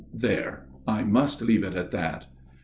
[0.25, 2.25] There I must leave it that.